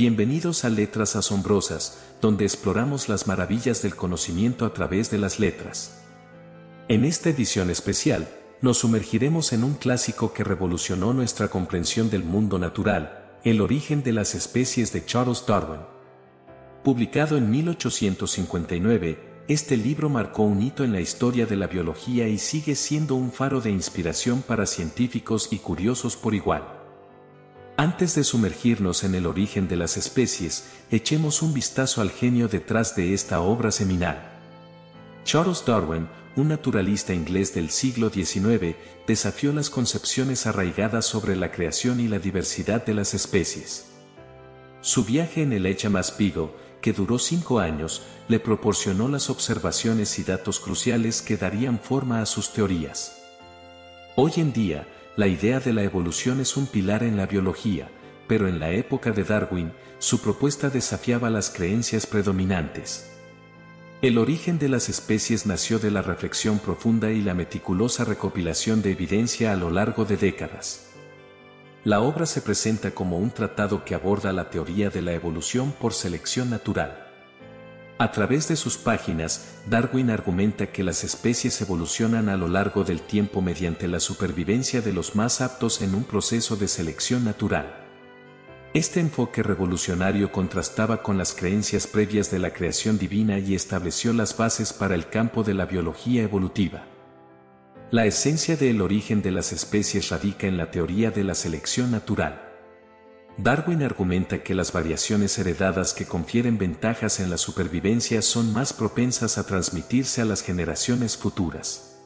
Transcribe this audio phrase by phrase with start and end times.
[0.00, 6.02] Bienvenidos a Letras Asombrosas, donde exploramos las maravillas del conocimiento a través de las letras.
[6.88, 8.26] En esta edición especial,
[8.62, 14.14] nos sumergiremos en un clásico que revolucionó nuestra comprensión del mundo natural, El origen de
[14.14, 15.82] las especies de Charles Darwin.
[16.82, 22.38] Publicado en 1859, este libro marcó un hito en la historia de la biología y
[22.38, 26.79] sigue siendo un faro de inspiración para científicos y curiosos por igual.
[27.76, 32.94] Antes de sumergirnos en el origen de las especies, echemos un vistazo al genio detrás
[32.94, 34.18] de esta obra seminal.
[35.24, 42.00] Charles Darwin, un naturalista inglés del siglo XIX, desafió las concepciones arraigadas sobre la creación
[42.00, 43.86] y la diversidad de las especies.
[44.82, 50.60] Su viaje en el Beagle, que duró cinco años, le proporcionó las observaciones y datos
[50.60, 53.16] cruciales que darían forma a sus teorías.
[54.16, 57.90] Hoy en día, la idea de la evolución es un pilar en la biología,
[58.28, 63.10] pero en la época de Darwin, su propuesta desafiaba las creencias predominantes.
[64.02, 68.92] El origen de las especies nació de la reflexión profunda y la meticulosa recopilación de
[68.92, 70.86] evidencia a lo largo de décadas.
[71.84, 75.92] La obra se presenta como un tratado que aborda la teoría de la evolución por
[75.92, 77.09] selección natural.
[78.00, 83.02] A través de sus páginas, Darwin argumenta que las especies evolucionan a lo largo del
[83.02, 87.86] tiempo mediante la supervivencia de los más aptos en un proceso de selección natural.
[88.72, 94.34] Este enfoque revolucionario contrastaba con las creencias previas de la creación divina y estableció las
[94.34, 96.86] bases para el campo de la biología evolutiva.
[97.90, 102.49] La esencia del origen de las especies radica en la teoría de la selección natural.
[103.42, 109.38] Darwin argumenta que las variaciones heredadas que confieren ventajas en la supervivencia son más propensas
[109.38, 111.96] a transmitirse a las generaciones futuras.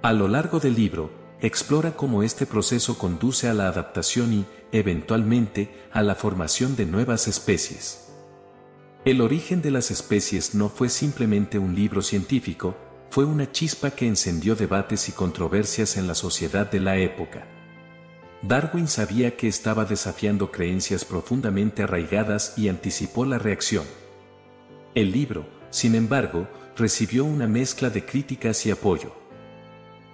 [0.00, 5.86] A lo largo del libro, explora cómo este proceso conduce a la adaptación y, eventualmente,
[5.92, 8.08] a la formación de nuevas especies.
[9.04, 12.74] El origen de las especies no fue simplemente un libro científico,
[13.10, 17.53] fue una chispa que encendió debates y controversias en la sociedad de la época.
[18.46, 23.86] Darwin sabía que estaba desafiando creencias profundamente arraigadas y anticipó la reacción.
[24.94, 26.46] El libro, sin embargo,
[26.76, 29.16] recibió una mezcla de críticas y apoyo.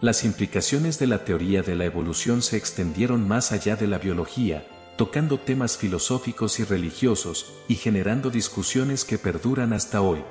[0.00, 4.64] Las implicaciones de la teoría de la evolución se extendieron más allá de la biología,
[4.96, 10.22] tocando temas filosóficos y religiosos, y generando discusiones que perduran hasta hoy.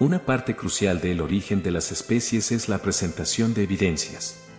[0.00, 4.49] Una parte crucial del origen de las especies es la presentación de evidencias.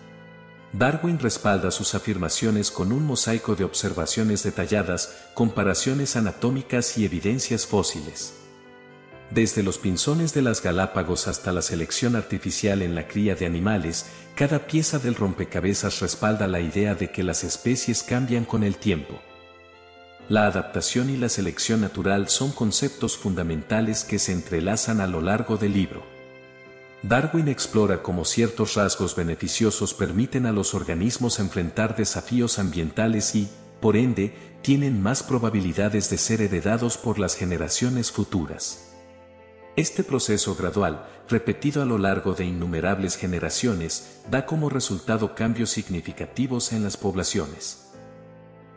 [0.73, 8.35] Darwin respalda sus afirmaciones con un mosaico de observaciones detalladas, comparaciones anatómicas y evidencias fósiles.
[9.31, 14.05] Desde los pinzones de las Galápagos hasta la selección artificial en la cría de animales,
[14.35, 19.19] cada pieza del rompecabezas respalda la idea de que las especies cambian con el tiempo.
[20.29, 25.57] La adaptación y la selección natural son conceptos fundamentales que se entrelazan a lo largo
[25.57, 26.20] del libro.
[27.03, 33.97] Darwin explora cómo ciertos rasgos beneficiosos permiten a los organismos enfrentar desafíos ambientales y, por
[33.97, 38.91] ende, tienen más probabilidades de ser heredados por las generaciones futuras.
[39.75, 46.71] Este proceso gradual, repetido a lo largo de innumerables generaciones, da como resultado cambios significativos
[46.71, 47.87] en las poblaciones.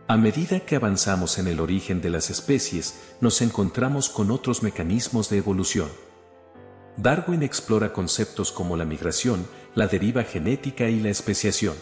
[0.06, 5.28] A medida que avanzamos en el origen de las especies, nos encontramos con otros mecanismos
[5.28, 5.88] de evolución.
[6.96, 11.74] Darwin explora conceptos como la migración, la deriva genética y la especiación.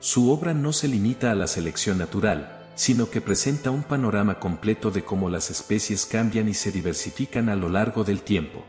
[0.00, 4.90] Su obra no se limita a la selección natural, sino que presenta un panorama completo
[4.90, 8.64] de cómo las especies cambian y se diversifican a lo largo del tiempo.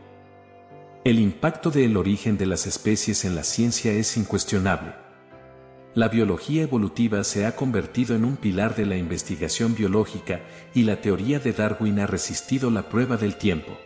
[1.04, 4.92] El impacto del origen de las especies en la ciencia es incuestionable.
[5.94, 10.40] La biología evolutiva se ha convertido en un pilar de la investigación biológica
[10.74, 13.78] y la teoría de Darwin ha resistido la prueba del tiempo.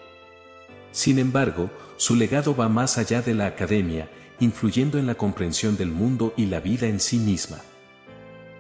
[0.95, 5.91] Sin embargo, su legado va más allá de la academia, influyendo en la comprensión del
[5.91, 7.59] mundo y la vida en sí misma.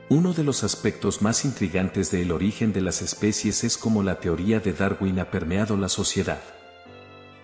[0.08, 4.58] Uno de los aspectos más intrigantes del origen de las especies es cómo la teoría
[4.58, 6.41] de Darwin ha permeado la sociedad.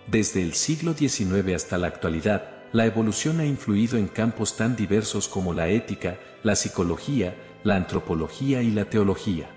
[0.09, 5.29] Desde el siglo XIX hasta la actualidad, la evolución ha influido en campos tan diversos
[5.29, 9.50] como la ética, la psicología, la antropología y la teología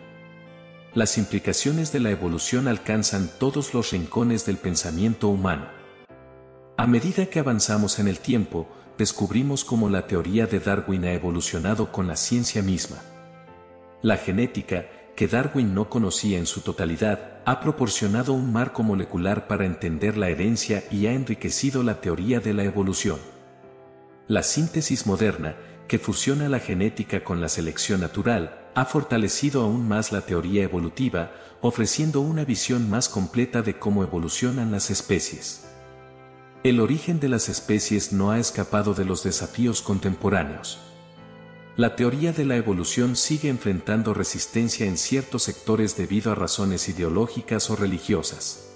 [0.95, 5.67] las implicaciones de la evolución alcanzan todos los rincones del pensamiento humano.
[6.77, 8.67] A medida que avanzamos en el tiempo,
[8.97, 12.97] descubrimos cómo la teoría de Darwin ha evolucionado con la ciencia misma.
[14.03, 14.85] La genética,
[15.15, 20.29] que Darwin no conocía en su totalidad, ha proporcionado un marco molecular para entender la
[20.29, 23.19] herencia y ha enriquecido la teoría de la evolución.
[24.27, 25.55] La síntesis moderna,
[25.87, 31.31] que fusiona la genética con la selección natural, ha fortalecido aún más la teoría evolutiva,
[31.61, 35.65] ofreciendo una visión más completa de cómo evolucionan las especies.
[36.63, 40.79] El origen de las especies no ha escapado de los desafíos contemporáneos.
[41.75, 47.69] La teoría de la evolución sigue enfrentando resistencia en ciertos sectores debido a razones ideológicas
[47.69, 48.72] o religiosas.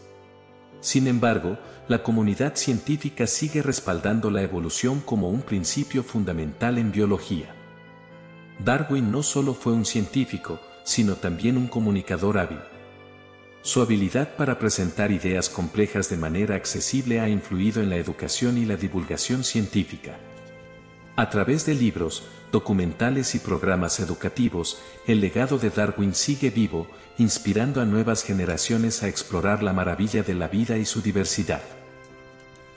[0.80, 1.58] Sin embargo,
[1.88, 7.54] la comunidad científica sigue respaldando la evolución como un principio fundamental en biología.
[8.64, 12.60] Darwin no solo fue un científico, sino también un comunicador hábil.
[13.62, 18.66] Su habilidad para presentar ideas complejas de manera accesible ha influido en la educación y
[18.66, 20.18] la divulgación científica.
[21.20, 22.22] A través de libros,
[22.52, 24.78] documentales y programas educativos,
[25.08, 26.86] el legado de Darwin sigue vivo,
[27.18, 31.64] inspirando a nuevas generaciones a explorar la maravilla de la vida y su diversidad.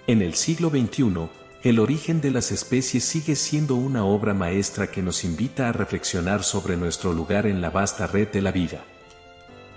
[0.07, 1.29] En el siglo XXI,
[1.65, 6.43] el origen de las especies sigue siendo una obra maestra que nos invita a reflexionar
[6.43, 8.85] sobre nuestro lugar en la vasta red de la vida.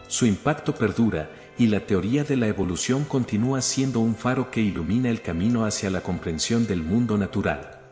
[0.08, 5.10] Su impacto perdura, y la teoría de la evolución continúa siendo un faro que ilumina
[5.10, 7.83] el camino hacia la comprensión del mundo natural.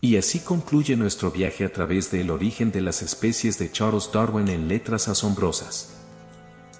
[0.00, 4.48] Y así concluye nuestro viaje a través del origen de las especies de Charles Darwin
[4.48, 5.94] en Letras Asombrosas.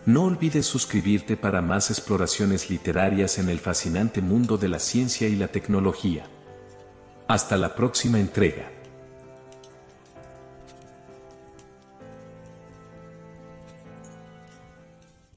[0.07, 5.35] No olvides suscribirte para más exploraciones literarias en el fascinante mundo de la ciencia y
[5.35, 6.27] la tecnología.
[7.27, 8.71] Hasta la próxima entrega.